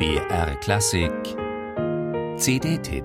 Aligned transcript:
BR 0.00 0.56
Klassik 0.60 1.12
CD-Tipp 2.38 3.04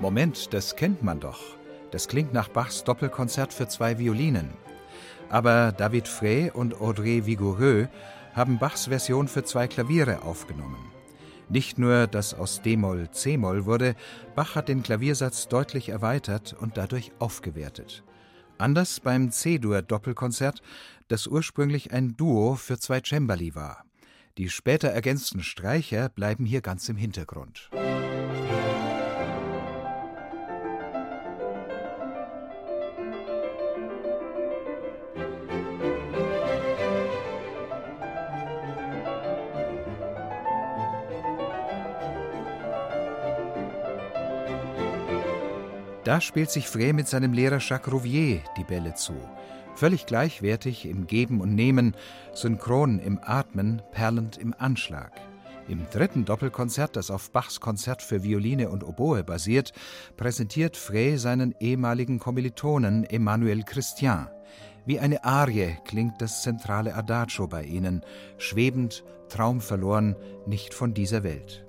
Moment, 0.00 0.52
das 0.52 0.74
kennt 0.74 1.04
man 1.04 1.20
doch. 1.20 1.61
Das 1.92 2.08
klingt 2.08 2.32
nach 2.32 2.48
Bachs 2.48 2.84
Doppelkonzert 2.84 3.52
für 3.52 3.68
zwei 3.68 3.98
Violinen. 3.98 4.50
Aber 5.28 5.72
David 5.72 6.08
Frey 6.08 6.50
und 6.50 6.80
Audrey 6.80 7.26
Vigoureux 7.26 7.88
haben 8.34 8.58
Bachs 8.58 8.86
Version 8.86 9.28
für 9.28 9.44
zwei 9.44 9.68
Klaviere 9.68 10.22
aufgenommen. 10.22 10.90
Nicht 11.48 11.78
nur, 11.78 12.06
dass 12.06 12.32
aus 12.32 12.62
D-Moll 12.62 13.10
C-Moll 13.10 13.66
wurde, 13.66 13.94
Bach 14.34 14.54
hat 14.54 14.68
den 14.68 14.82
Klaviersatz 14.82 15.48
deutlich 15.48 15.90
erweitert 15.90 16.56
und 16.58 16.78
dadurch 16.78 17.12
aufgewertet. 17.18 18.02
Anders 18.56 19.00
beim 19.00 19.30
C-Dur-Doppelkonzert, 19.30 20.62
das 21.08 21.26
ursprünglich 21.26 21.92
ein 21.92 22.16
Duo 22.16 22.54
für 22.54 22.78
zwei 22.78 23.00
Cembali 23.00 23.54
war. 23.54 23.84
Die 24.38 24.48
später 24.48 24.88
ergänzten 24.88 25.42
Streicher 25.42 26.08
bleiben 26.08 26.46
hier 26.46 26.62
ganz 26.62 26.88
im 26.88 26.96
Hintergrund. 26.96 27.68
Da 46.04 46.20
spielt 46.20 46.50
sich 46.50 46.68
Frey 46.68 46.92
mit 46.92 47.06
seinem 47.06 47.32
Lehrer 47.32 47.58
Jacques 47.60 47.92
Rouvier 47.92 48.40
die 48.56 48.64
Bälle 48.64 48.94
zu. 48.94 49.14
Völlig 49.76 50.04
gleichwertig 50.04 50.86
im 50.86 51.06
Geben 51.06 51.40
und 51.40 51.54
Nehmen, 51.54 51.94
synchron 52.34 52.98
im 52.98 53.20
Atmen, 53.22 53.82
perlend 53.92 54.36
im 54.36 54.52
Anschlag. 54.58 55.12
Im 55.68 55.86
dritten 55.92 56.24
Doppelkonzert, 56.24 56.96
das 56.96 57.12
auf 57.12 57.30
Bachs 57.30 57.60
Konzert 57.60 58.02
für 58.02 58.24
Violine 58.24 58.68
und 58.68 58.82
Oboe 58.82 59.22
basiert, 59.22 59.72
präsentiert 60.16 60.76
Frey 60.76 61.16
seinen 61.18 61.54
ehemaligen 61.60 62.18
Kommilitonen 62.18 63.04
Emmanuel 63.04 63.62
Christian. 63.62 64.28
Wie 64.84 64.98
eine 64.98 65.22
Arie 65.22 65.76
klingt 65.84 66.20
das 66.20 66.42
zentrale 66.42 66.96
Adagio 66.96 67.46
bei 67.46 67.62
ihnen, 67.62 68.02
schwebend, 68.38 69.04
traumverloren, 69.28 70.16
nicht 70.46 70.74
von 70.74 70.94
dieser 70.94 71.22
Welt. 71.22 71.64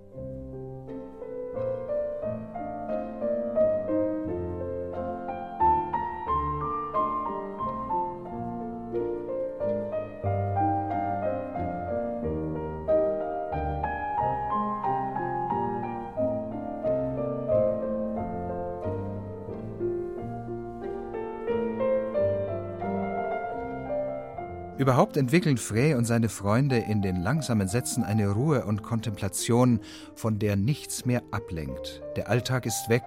Überhaupt 24.77 25.17
entwickeln 25.17 25.57
Frey 25.57 25.93
und 25.93 26.05
seine 26.05 26.29
Freunde 26.29 26.77
in 26.77 27.03
den 27.03 27.21
langsamen 27.21 27.67
Sätzen 27.67 28.03
eine 28.03 28.29
Ruhe 28.29 28.65
und 28.65 28.81
Kontemplation, 28.81 29.79
von 30.15 30.39
der 30.39 30.55
nichts 30.55 31.05
mehr 31.05 31.21
ablenkt. 31.29 32.01
Der 32.15 32.27
Alltag 32.27 32.65
ist 32.65 32.89
weg, 32.89 33.03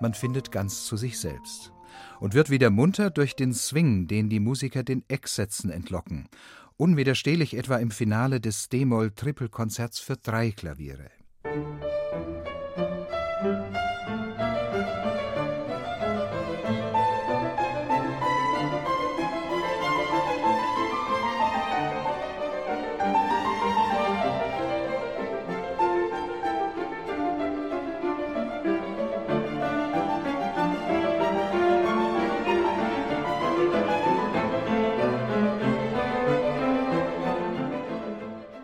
man 0.00 0.14
findet 0.14 0.52
ganz 0.52 0.86
zu 0.86 0.96
sich 0.96 1.18
selbst. 1.18 1.72
Und 2.20 2.34
wird 2.34 2.50
wieder 2.50 2.70
munter 2.70 3.10
durch 3.10 3.34
den 3.34 3.52
Swing, 3.52 4.06
den 4.06 4.28
die 4.28 4.38
Musiker 4.38 4.84
den 4.84 5.02
Ecksätzen 5.08 5.70
entlocken. 5.70 6.28
Unwiderstehlich 6.76 7.56
etwa 7.56 7.78
im 7.78 7.90
Finale 7.90 8.40
des 8.40 8.68
D-Moll-Trippelkonzerts 8.68 9.98
für 9.98 10.16
drei 10.16 10.52
Klaviere. 10.52 11.10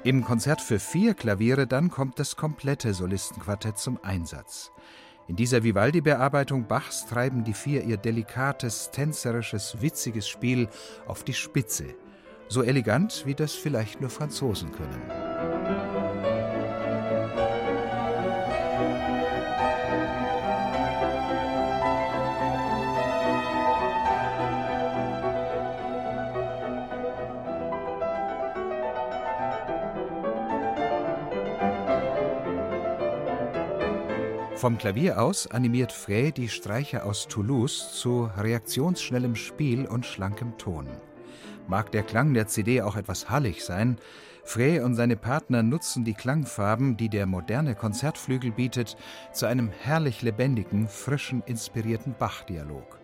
Im 0.04 0.22
Konzert 0.22 0.60
für 0.60 0.78
vier 0.78 1.14
Klaviere 1.14 1.66
dann 1.66 1.88
kommt 1.88 2.18
das 2.18 2.36
komplette 2.36 2.92
Solistenquartett 2.92 3.78
zum 3.78 3.98
Einsatz. 4.02 4.70
In 5.28 5.36
dieser 5.36 5.64
Vivaldi-Bearbeitung 5.64 6.66
Bachs 6.66 7.06
treiben 7.06 7.42
die 7.42 7.54
vier 7.54 7.84
ihr 7.84 7.96
delikates, 7.96 8.90
tänzerisches, 8.90 9.80
witziges 9.80 10.28
Spiel 10.28 10.68
auf 11.06 11.24
die 11.24 11.32
Spitze. 11.32 11.94
So 12.48 12.62
elegant, 12.62 13.22
wie 13.24 13.34
das 13.34 13.54
vielleicht 13.54 14.02
nur 14.02 14.10
Franzosen 14.10 14.72
können. 14.72 15.93
Vom 34.64 34.78
Klavier 34.78 35.20
aus 35.20 35.46
animiert 35.46 35.92
Frey 35.92 36.32
die 36.32 36.48
Streicher 36.48 37.04
aus 37.04 37.28
Toulouse 37.28 38.00
zu 38.00 38.30
reaktionsschnellem 38.34 39.36
Spiel 39.36 39.84
und 39.84 40.06
schlankem 40.06 40.56
Ton. 40.56 40.88
Mag 41.68 41.92
der 41.92 42.02
Klang 42.02 42.32
der 42.32 42.46
CD 42.46 42.80
auch 42.80 42.96
etwas 42.96 43.28
hallig 43.28 43.62
sein, 43.62 43.98
Frey 44.42 44.80
und 44.80 44.94
seine 44.94 45.18
Partner 45.18 45.62
nutzen 45.62 46.02
die 46.06 46.14
Klangfarben, 46.14 46.96
die 46.96 47.10
der 47.10 47.26
moderne 47.26 47.74
Konzertflügel 47.74 48.52
bietet, 48.52 48.96
zu 49.34 49.44
einem 49.44 49.68
herrlich 49.68 50.22
lebendigen, 50.22 50.88
frischen, 50.88 51.42
inspirierten 51.44 52.14
Bach-Dialog. 52.18 52.98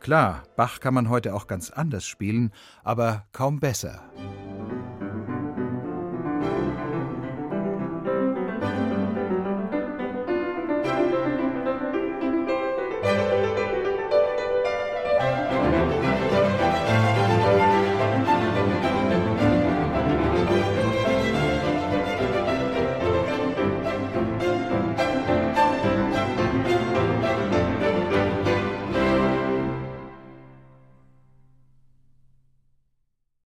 Klar, 0.00 0.42
Bach 0.54 0.80
kann 0.80 0.92
man 0.92 1.08
heute 1.08 1.34
auch 1.34 1.46
ganz 1.46 1.70
anders 1.70 2.06
spielen, 2.06 2.52
aber 2.84 3.24
kaum 3.32 3.58
besser. 3.58 4.02